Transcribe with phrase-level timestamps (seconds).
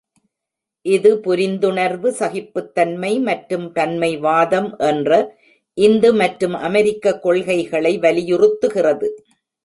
[0.85, 5.11] இது புரிந்துணர்வு, சகிப்புத்தன்மை மற்றும் பன்மைவாதம் என்ற
[5.77, 9.09] இந்து மற்றும் அமெரிக்க கொள்கைகளை வலியுறுத்துகிறது.